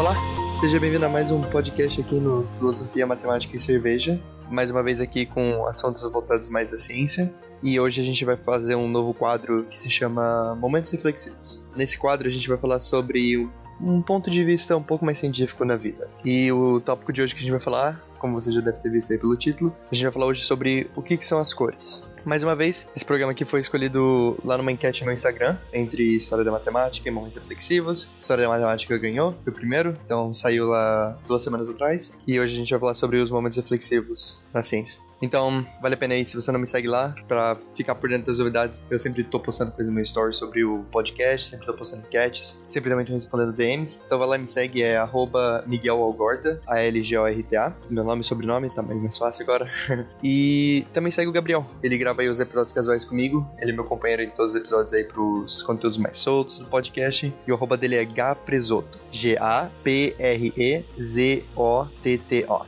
Olá, 0.00 0.16
seja 0.58 0.80
bem-vindo 0.80 1.04
a 1.04 1.10
mais 1.10 1.30
um 1.30 1.42
podcast 1.42 2.00
aqui 2.00 2.14
no 2.14 2.48
Filosofia, 2.56 3.06
Matemática 3.06 3.54
e 3.54 3.58
Cerveja. 3.58 4.18
Mais 4.50 4.70
uma 4.70 4.82
vez 4.82 4.98
aqui 4.98 5.26
com 5.26 5.66
assuntos 5.66 6.02
voltados 6.10 6.48
mais 6.48 6.72
à 6.72 6.78
ciência. 6.78 7.30
E 7.62 7.78
hoje 7.78 8.00
a 8.00 8.04
gente 8.04 8.24
vai 8.24 8.34
fazer 8.34 8.76
um 8.76 8.88
novo 8.88 9.12
quadro 9.12 9.66
que 9.68 9.78
se 9.78 9.90
chama 9.90 10.54
Momentos 10.54 10.90
Reflexivos. 10.90 11.62
Nesse 11.76 11.98
quadro 11.98 12.28
a 12.28 12.30
gente 12.30 12.48
vai 12.48 12.56
falar 12.56 12.80
sobre 12.80 13.46
um 13.78 14.00
ponto 14.00 14.30
de 14.30 14.42
vista 14.42 14.74
um 14.74 14.82
pouco 14.82 15.04
mais 15.04 15.18
científico 15.18 15.66
na 15.66 15.76
vida. 15.76 16.08
E 16.24 16.50
o 16.50 16.80
tópico 16.80 17.12
de 17.12 17.20
hoje 17.20 17.34
que 17.34 17.40
a 17.40 17.42
gente 17.42 17.52
vai 17.52 17.60
falar, 17.60 18.02
como 18.18 18.40
você 18.40 18.50
já 18.50 18.62
deve 18.62 18.78
ter 18.78 18.90
visto 18.90 19.12
aí 19.12 19.18
pelo 19.18 19.36
título, 19.36 19.70
a 19.92 19.94
gente 19.94 20.04
vai 20.04 20.12
falar 20.12 20.26
hoje 20.28 20.40
sobre 20.44 20.90
o 20.96 21.02
que, 21.02 21.18
que 21.18 21.26
são 21.26 21.38
as 21.38 21.52
cores. 21.52 22.02
Mais 22.24 22.42
uma 22.42 22.54
vez, 22.54 22.86
esse 22.94 23.04
programa 23.04 23.32
aqui 23.32 23.44
foi 23.44 23.60
escolhido 23.60 24.36
lá 24.44 24.58
numa 24.58 24.70
enquete 24.70 25.04
no 25.04 25.12
Instagram, 25.12 25.56
entre 25.72 26.16
História 26.16 26.44
da 26.44 26.50
Matemática 26.50 27.08
e 27.08 27.12
Momentos 27.12 27.38
Reflexivos. 27.38 28.08
História 28.18 28.44
da 28.44 28.50
Matemática 28.50 28.96
ganhou, 28.98 29.34
foi 29.42 29.52
o 29.52 29.56
primeiro, 29.56 29.96
então 30.04 30.32
saiu 30.34 30.66
lá 30.66 31.18
duas 31.26 31.42
semanas 31.42 31.68
atrás. 31.68 32.16
E 32.26 32.38
hoje 32.38 32.54
a 32.54 32.58
gente 32.58 32.70
vai 32.70 32.80
falar 32.80 32.94
sobre 32.94 33.18
os 33.18 33.30
momentos 33.30 33.56
reflexivos 33.56 34.42
na 34.52 34.62
ciência. 34.62 34.98
Então, 35.22 35.66
vale 35.82 35.94
a 35.94 35.98
pena 35.98 36.14
aí, 36.14 36.24
se 36.24 36.34
você 36.34 36.50
não 36.50 36.58
me 36.58 36.66
segue 36.66 36.88
lá, 36.88 37.14
pra 37.28 37.56
ficar 37.74 37.94
por 37.94 38.08
dentro 38.08 38.26
das 38.26 38.38
novidades. 38.38 38.82
Eu 38.90 38.98
sempre 38.98 39.22
tô 39.22 39.38
postando 39.38 39.70
coisa 39.70 39.90
no 39.90 39.94
meu 39.94 40.02
story 40.02 40.34
sobre 40.34 40.64
o 40.64 40.84
podcast, 40.90 41.48
sempre 41.48 41.66
tô 41.66 41.74
postando 41.74 42.04
enquetes, 42.06 42.58
sempre 42.68 42.88
também 42.88 43.04
tô 43.04 43.12
respondendo 43.12 43.52
DMs. 43.52 44.00
Então 44.06 44.18
vai 44.18 44.28
lá 44.28 44.36
e 44.36 44.40
me 44.40 44.48
segue, 44.48 44.82
é 44.82 44.96
arroba 44.96 45.62
Miguel 45.66 46.00
Algorta, 46.02 46.60
A-L-G-O-R-T-A. 46.66 47.74
Meu 47.90 48.02
nome 48.02 48.22
e 48.22 48.24
sobrenome, 48.24 48.70
tá 48.70 48.82
mais 48.82 49.18
fácil 49.18 49.42
agora. 49.42 49.70
e 50.24 50.86
também 50.94 51.12
segue 51.12 51.28
o 51.28 51.32
Gabriel, 51.32 51.66
ele 51.82 51.98
grava 51.98 52.09
aí 52.18 52.28
os 52.28 52.40
episódios 52.40 52.72
casuais 52.72 53.04
comigo, 53.04 53.48
ele 53.58 53.70
é 53.72 53.74
meu 53.74 53.84
companheiro 53.84 54.22
em 54.22 54.30
todos 54.30 54.54
os 54.54 54.60
episódios 54.60 54.92
aí 54.92 55.04
pros 55.04 55.62
conteúdos 55.62 55.98
mais 55.98 56.18
soltos 56.18 56.58
do 56.58 56.66
podcast. 56.66 57.32
E 57.46 57.52
o 57.52 57.54
arroba 57.54 57.76
dele 57.76 57.96
é 57.96 58.04
Gapresoto, 58.04 58.98
G-A-P-R-E-Z-O-T-T-O. 59.12 59.70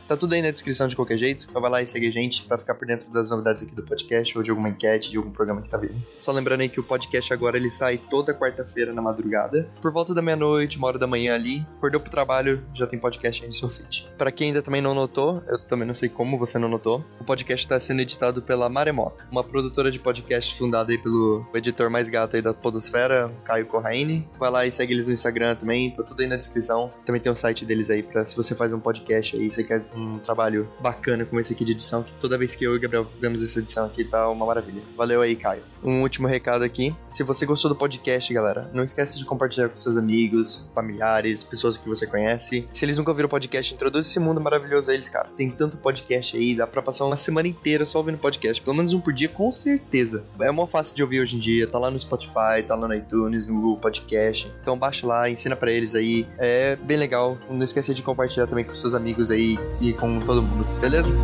Tá 0.08 0.16
tudo 0.16 0.34
aí 0.34 0.42
na 0.42 0.50
descrição 0.50 0.86
de 0.86 0.94
qualquer 0.94 1.18
jeito, 1.18 1.50
só 1.50 1.60
vai 1.60 1.70
lá 1.70 1.82
e 1.82 1.86
segue 1.86 2.08
a 2.08 2.12
gente 2.12 2.44
para 2.44 2.58
ficar 2.58 2.74
por 2.74 2.86
dentro 2.86 3.10
das 3.10 3.30
novidades 3.30 3.62
aqui 3.62 3.74
do 3.74 3.82
podcast 3.82 4.36
ou 4.36 4.44
de 4.44 4.50
alguma 4.50 4.68
enquete, 4.68 5.10
de 5.10 5.16
algum 5.16 5.30
programa 5.30 5.62
que 5.62 5.68
tá 5.68 5.76
vindo. 5.76 6.00
Só 6.16 6.30
lembrando 6.32 6.60
aí 6.60 6.68
que 6.68 6.80
o 6.80 6.84
podcast 6.84 7.32
agora 7.32 7.56
ele 7.56 7.70
sai 7.70 7.98
toda 7.98 8.34
quarta-feira 8.34 8.92
na 8.92 9.02
madrugada, 9.02 9.68
por 9.80 9.90
volta 9.92 10.14
da 10.14 10.22
meia-noite, 10.22 10.78
uma 10.78 10.88
hora 10.88 10.98
da 10.98 11.06
manhã 11.06 11.34
ali. 11.34 11.66
Acordou 11.78 12.00
pro 12.00 12.10
trabalho, 12.10 12.62
já 12.74 12.86
tem 12.86 12.98
podcast 12.98 13.42
aí 13.42 13.48
no 13.48 13.54
seu 13.54 13.68
feed. 13.68 14.08
Para 14.16 14.30
quem 14.30 14.48
ainda 14.48 14.62
também 14.62 14.82
não 14.82 14.94
notou, 14.94 15.42
eu 15.48 15.58
também 15.58 15.86
não 15.86 15.94
sei 15.94 16.08
como 16.08 16.38
você 16.38 16.58
não 16.58 16.68
notou, 16.68 17.04
o 17.20 17.24
podcast 17.24 17.64
está 17.64 17.78
sendo 17.80 18.00
editado 18.00 18.42
pela 18.42 18.68
Maremoto, 18.68 19.26
uma 19.32 19.42
produtora 19.42 19.90
de 19.90 19.98
podcast 19.98 20.54
fundada 20.56 20.92
aí 20.92 20.98
pelo 20.98 21.44
editor 21.54 21.88
mais 21.88 22.10
gato 22.10 22.36
aí 22.36 22.42
da 22.42 22.52
podosfera, 22.52 23.32
Caio 23.44 23.64
Corraine. 23.66 24.28
Vai 24.38 24.50
lá 24.50 24.66
e 24.66 24.70
segue 24.70 24.92
eles 24.92 25.06
no 25.06 25.14
Instagram 25.14 25.56
também, 25.56 25.90
tá 25.90 26.02
tudo 26.02 26.20
aí 26.20 26.28
na 26.28 26.36
descrição. 26.36 26.92
Também 27.06 27.20
tem 27.20 27.32
o 27.32 27.36
site 27.36 27.64
deles 27.64 27.88
aí 27.88 28.02
para 28.02 28.26
se 28.26 28.36
você 28.36 28.54
faz 28.54 28.72
um 28.74 28.78
podcast 28.78 29.34
aí, 29.34 29.50
você 29.50 29.64
quer 29.64 29.82
um 29.96 30.18
trabalho 30.18 30.68
bacana 30.80 31.24
como 31.24 31.40
esse 31.40 31.54
aqui 31.54 31.64
de 31.64 31.72
edição, 31.72 32.02
que 32.02 32.12
toda 32.20 32.36
vez 32.36 32.54
que 32.54 32.64
eu 32.64 32.74
e 32.74 32.76
o 32.76 32.80
Gabriel 32.80 33.06
vemos 33.18 33.42
essa 33.42 33.58
edição 33.58 33.86
aqui, 33.86 34.04
tá 34.04 34.28
uma 34.28 34.44
maravilha. 34.44 34.82
Valeu 34.96 35.22
aí, 35.22 35.34
Caio. 35.34 35.62
Um 35.82 36.02
último 36.02 36.28
recado 36.28 36.62
aqui. 36.62 36.94
Se 37.08 37.22
você 37.22 37.46
gostou 37.46 37.70
do 37.70 37.74
podcast, 37.74 38.32
galera, 38.32 38.70
não 38.74 38.84
esquece 38.84 39.18
de 39.18 39.24
compartilhar 39.24 39.70
com 39.70 39.76
seus 39.76 39.96
amigos, 39.96 40.68
familiares, 40.74 41.42
pessoas 41.42 41.78
que 41.78 41.88
você 41.88 42.06
conhece. 42.06 42.68
Se 42.72 42.84
eles 42.84 42.98
nunca 42.98 43.10
ouviram 43.10 43.28
podcast, 43.28 43.72
introduz 43.74 44.06
esse 44.06 44.20
mundo 44.20 44.40
maravilhoso 44.40 44.90
a 44.90 44.94
eles, 44.94 45.08
cara. 45.08 45.30
Tem 45.36 45.50
tanto 45.50 45.78
podcast 45.78 46.36
aí, 46.36 46.54
dá 46.54 46.66
pra 46.66 46.82
passar 46.82 47.06
uma 47.06 47.16
semana 47.16 47.48
inteira 47.48 47.86
só 47.86 47.98
ouvindo 47.98 48.18
podcast. 48.18 48.62
Pelo 48.62 48.76
menos 48.76 48.92
um 48.92 49.00
por 49.00 49.12
dia, 49.12 49.21
com 49.28 49.52
certeza. 49.52 50.24
É 50.40 50.50
mó 50.50 50.66
fácil 50.66 50.94
de 50.96 51.02
ouvir 51.02 51.20
hoje 51.20 51.36
em 51.36 51.38
dia. 51.38 51.66
Tá 51.66 51.78
lá 51.78 51.90
no 51.90 51.98
Spotify, 51.98 52.62
tá 52.66 52.74
lá 52.74 52.88
no 52.88 52.94
iTunes, 52.94 53.46
no 53.46 53.54
Google 53.54 53.78
Podcast. 53.78 54.52
Então 54.60 54.78
baixa 54.78 55.06
lá, 55.06 55.28
ensina 55.28 55.56
para 55.56 55.70
eles 55.70 55.94
aí. 55.94 56.26
É 56.38 56.76
bem 56.76 56.96
legal. 56.96 57.36
Não 57.50 57.62
esqueça 57.62 57.94
de 57.94 58.02
compartilhar 58.02 58.46
também 58.46 58.64
com 58.64 58.74
seus 58.74 58.94
amigos 58.94 59.30
aí 59.30 59.58
e 59.80 59.92
com 59.92 60.18
todo 60.18 60.42
mundo, 60.42 60.66
beleza? 60.80 61.14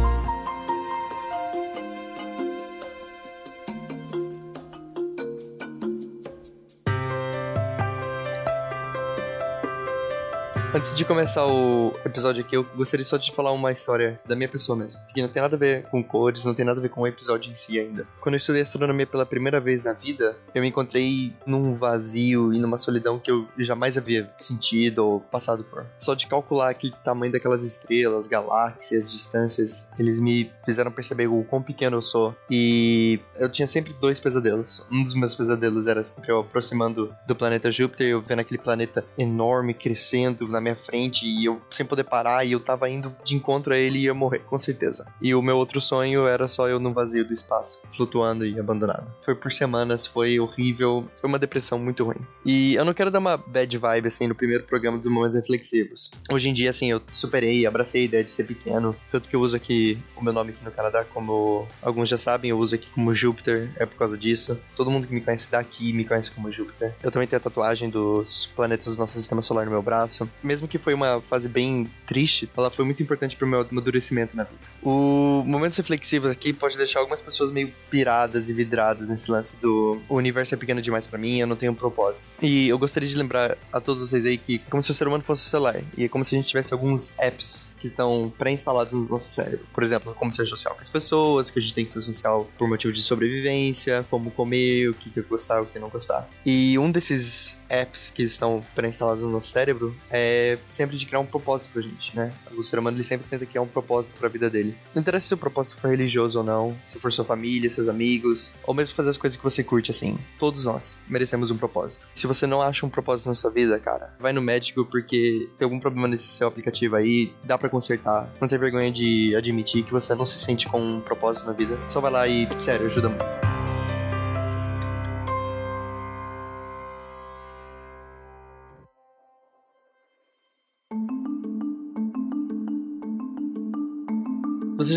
Antes 10.78 10.94
de 10.94 11.04
começar 11.04 11.44
o 11.44 11.92
episódio 12.04 12.44
aqui, 12.44 12.56
eu 12.56 12.62
gostaria 12.62 13.04
só 13.04 13.16
de 13.16 13.32
falar 13.32 13.50
uma 13.50 13.72
história 13.72 14.20
da 14.24 14.36
minha 14.36 14.48
pessoa 14.48 14.78
mesmo. 14.78 15.00
Que 15.12 15.20
não 15.20 15.28
tem 15.28 15.42
nada 15.42 15.56
a 15.56 15.58
ver 15.58 15.82
com 15.90 16.04
cores, 16.04 16.44
não 16.44 16.54
tem 16.54 16.64
nada 16.64 16.78
a 16.78 16.82
ver 16.82 16.88
com 16.88 17.00
o 17.00 17.06
episódio 17.08 17.50
em 17.50 17.54
si 17.56 17.80
ainda. 17.80 18.06
Quando 18.20 18.34
eu 18.34 18.36
estudei 18.36 18.62
astronomia 18.62 19.04
pela 19.04 19.26
primeira 19.26 19.58
vez 19.58 19.82
na 19.82 19.92
vida, 19.92 20.36
eu 20.54 20.62
me 20.62 20.68
encontrei 20.68 21.34
num 21.44 21.74
vazio 21.74 22.54
e 22.54 22.60
numa 22.60 22.78
solidão 22.78 23.18
que 23.18 23.28
eu 23.28 23.48
jamais 23.58 23.98
havia 23.98 24.30
sentido 24.38 25.04
ou 25.04 25.18
passado 25.18 25.64
por. 25.64 25.84
Só 25.98 26.14
de 26.14 26.28
calcular 26.28 26.70
aquele 26.70 26.94
tamanho 27.02 27.32
daquelas 27.32 27.64
estrelas, 27.64 28.28
galáxias, 28.28 29.10
distâncias, 29.10 29.90
eles 29.98 30.20
me 30.20 30.48
fizeram 30.64 30.92
perceber 30.92 31.26
o 31.26 31.42
quão 31.42 31.60
pequeno 31.60 31.96
eu 31.96 32.02
sou. 32.02 32.36
E 32.48 33.18
eu 33.34 33.48
tinha 33.48 33.66
sempre 33.66 33.92
dois 33.94 34.20
pesadelos. 34.20 34.86
Um 34.92 35.02
dos 35.02 35.14
meus 35.14 35.34
pesadelos 35.34 35.88
era 35.88 36.04
sempre 36.04 36.30
eu 36.30 36.38
aproximando 36.38 37.12
do 37.26 37.34
planeta 37.34 37.68
Júpiter, 37.68 38.06
eu 38.06 38.22
vendo 38.22 38.38
aquele 38.38 38.58
planeta 38.58 39.04
enorme 39.18 39.74
crescendo 39.74 40.46
na 40.46 40.60
minha 40.60 40.67
frente 40.74 41.26
e 41.26 41.44
eu 41.44 41.60
sem 41.70 41.84
poder 41.84 42.04
parar 42.04 42.44
e 42.44 42.52
eu 42.52 42.60
tava 42.60 42.88
indo 42.88 43.14
de 43.24 43.34
encontro 43.34 43.72
a 43.72 43.78
ele 43.78 43.98
e 43.98 44.02
ia 44.04 44.14
morrer, 44.14 44.40
com 44.40 44.58
certeza. 44.58 45.06
E 45.20 45.34
o 45.34 45.42
meu 45.42 45.56
outro 45.56 45.80
sonho 45.80 46.26
era 46.26 46.48
só 46.48 46.68
eu 46.68 46.78
no 46.78 46.92
vazio 46.92 47.24
do 47.24 47.32
espaço, 47.32 47.82
flutuando 47.96 48.46
e 48.46 48.58
abandonado. 48.58 49.06
Foi 49.24 49.34
por 49.34 49.52
semanas, 49.52 50.06
foi 50.06 50.38
horrível, 50.40 51.08
foi 51.20 51.28
uma 51.28 51.38
depressão 51.38 51.78
muito 51.78 52.04
ruim. 52.04 52.20
E 52.44 52.74
eu 52.74 52.84
não 52.84 52.94
quero 52.94 53.10
dar 53.10 53.18
uma 53.18 53.36
bad 53.36 53.76
vibe 53.76 54.08
assim 54.08 54.26
no 54.26 54.34
primeiro 54.34 54.64
programa 54.64 54.98
dos 54.98 55.10
Momentos 55.10 55.36
Reflexivos. 55.36 56.10
Hoje 56.30 56.48
em 56.48 56.54
dia, 56.54 56.70
assim, 56.70 56.90
eu 56.90 57.00
superei, 57.12 57.66
abracei 57.66 58.02
a 58.02 58.04
ideia 58.04 58.24
de 58.24 58.30
ser 58.30 58.44
pequeno, 58.44 58.96
tanto 59.10 59.28
que 59.28 59.36
eu 59.36 59.40
uso 59.40 59.56
aqui 59.56 59.98
o 60.16 60.22
meu 60.22 60.32
nome 60.32 60.50
aqui 60.50 60.64
no 60.64 60.70
Canadá, 60.70 61.04
como 61.04 61.66
alguns 61.82 62.08
já 62.08 62.18
sabem, 62.18 62.50
eu 62.50 62.58
uso 62.58 62.74
aqui 62.74 62.88
como 62.90 63.14
Júpiter, 63.14 63.70
é 63.76 63.86
por 63.86 63.96
causa 63.96 64.16
disso. 64.16 64.58
Todo 64.76 64.90
mundo 64.90 65.06
que 65.06 65.14
me 65.14 65.20
conhece 65.20 65.50
daqui 65.50 65.92
me 65.92 66.04
conhece 66.04 66.30
como 66.30 66.50
Júpiter. 66.50 66.94
Eu 67.02 67.10
também 67.10 67.28
tenho 67.28 67.38
a 67.38 67.42
tatuagem 67.42 67.90
dos 67.90 68.46
planetas 68.46 68.96
do 68.96 69.00
nosso 69.00 69.14
sistema 69.14 69.42
solar 69.42 69.64
no 69.64 69.70
meu 69.70 69.82
braço 69.82 70.28
mesmo 70.42 70.57
que 70.66 70.78
foi 70.78 70.94
uma 70.94 71.20
fase 71.20 71.48
bem 71.48 71.88
triste, 72.06 72.50
ela 72.56 72.70
foi 72.70 72.84
muito 72.84 73.02
importante 73.02 73.36
pro 73.36 73.46
meu 73.46 73.60
amadurecimento 73.60 74.36
na 74.36 74.44
vida. 74.44 74.58
O 74.82 75.44
momentos 75.46 75.76
reflexivos 75.76 76.30
aqui 76.30 76.52
pode 76.52 76.76
deixar 76.76 77.00
algumas 77.00 77.22
pessoas 77.22 77.50
meio 77.50 77.72
piradas 77.90 78.48
e 78.48 78.52
vidradas 78.52 79.10
nesse 79.10 79.30
lance 79.30 79.56
do 79.56 80.00
o 80.08 80.16
universo 80.16 80.54
é 80.54 80.56
pequeno 80.56 80.80
demais 80.80 81.06
para 81.06 81.18
mim, 81.18 81.38
eu 81.38 81.46
não 81.46 81.56
tenho 81.56 81.72
um 81.72 81.74
propósito. 81.74 82.28
E 82.42 82.68
eu 82.68 82.78
gostaria 82.78 83.08
de 83.08 83.16
lembrar 83.16 83.56
a 83.72 83.80
todos 83.80 84.08
vocês 84.08 84.24
aí 84.26 84.38
que 84.38 84.58
como 84.70 84.82
se 84.82 84.90
o 84.90 84.94
ser 84.94 85.06
humano 85.06 85.22
fosse 85.22 85.46
um 85.46 85.50
celular 85.50 85.82
e 85.96 86.04
é 86.04 86.08
como 86.08 86.24
se 86.24 86.34
a 86.34 86.38
gente 86.38 86.48
tivesse 86.48 86.72
alguns 86.72 87.18
apps 87.18 87.74
que 87.80 87.88
estão 87.88 88.32
pré-instalados 88.38 88.94
no 88.94 89.08
nosso 89.08 89.28
cérebro. 89.28 89.66
Por 89.72 89.82
exemplo, 89.82 90.14
como 90.14 90.32
ser 90.32 90.46
social 90.46 90.74
com 90.74 90.80
as 90.80 90.88
pessoas, 90.88 91.50
que 91.50 91.58
a 91.58 91.62
gente 91.62 91.74
tem 91.74 91.84
que 91.84 91.90
ser 91.90 92.00
social 92.00 92.48
por 92.56 92.68
motivo 92.68 92.92
de 92.92 93.02
sobrevivência, 93.02 94.06
como 94.10 94.30
comer, 94.30 94.88
o 94.88 94.94
que, 94.94 95.10
que 95.10 95.20
gostar, 95.22 95.60
o 95.60 95.66
que 95.66 95.78
não 95.78 95.88
gostar. 95.88 96.28
E 96.44 96.78
um 96.78 96.90
desses 96.90 97.56
apps 97.68 98.10
que 98.10 98.22
estão 98.22 98.64
pré-instalados 98.74 99.22
no 99.22 99.30
nosso 99.30 99.50
cérebro 99.50 99.94
é 100.10 100.47
é 100.48 100.58
sempre 100.70 100.96
de 100.96 101.06
criar 101.06 101.20
um 101.20 101.26
propósito 101.26 101.72
pra 101.72 101.82
gente, 101.82 102.16
né? 102.16 102.30
O 102.56 102.62
ser 102.62 102.78
humano 102.78 102.96
ele 102.96 103.04
sempre 103.04 103.26
tenta 103.28 103.46
criar 103.46 103.62
um 103.62 103.66
propósito 103.66 104.14
pra 104.18 104.28
vida 104.28 104.50
dele. 104.50 104.76
Não 104.94 105.00
interessa 105.00 105.28
se 105.28 105.34
o 105.34 105.38
propósito 105.38 105.80
for 105.80 105.90
religioso 105.90 106.38
ou 106.38 106.44
não, 106.44 106.76
se 106.86 106.98
for 106.98 107.12
sua 107.12 107.24
família, 107.24 107.68
seus 107.68 107.88
amigos, 107.88 108.52
ou 108.64 108.74
mesmo 108.74 108.94
fazer 108.94 109.10
as 109.10 109.16
coisas 109.16 109.36
que 109.36 109.42
você 109.42 109.62
curte 109.62 109.90
assim. 109.90 110.18
Todos 110.38 110.64
nós 110.64 110.98
merecemos 111.08 111.50
um 111.50 111.56
propósito. 111.56 112.06
Se 112.14 112.26
você 112.26 112.46
não 112.46 112.62
acha 112.62 112.84
um 112.84 112.90
propósito 112.90 113.28
na 113.28 113.34
sua 113.34 113.50
vida, 113.50 113.78
cara, 113.78 114.14
vai 114.18 114.32
no 114.32 114.42
médico 114.42 114.84
porque 114.84 115.48
tem 115.58 115.64
algum 115.64 115.80
problema 115.80 116.08
nesse 116.08 116.26
seu 116.26 116.48
aplicativo 116.48 116.96
aí, 116.96 117.32
dá 117.44 117.56
para 117.58 117.68
consertar. 117.68 118.32
Não 118.40 118.48
tem 118.48 118.58
vergonha 118.58 118.90
de 118.90 119.34
admitir 119.34 119.84
que 119.84 119.92
você 119.92 120.14
não 120.14 120.26
se 120.26 120.38
sente 120.38 120.68
com 120.68 120.80
um 120.80 121.00
propósito 121.00 121.46
na 121.46 121.52
vida. 121.52 121.78
Só 121.88 122.00
vai 122.00 122.10
lá 122.10 122.28
e, 122.28 122.48
sério, 122.60 122.86
ajuda 122.86 123.08
muito. 123.08 123.47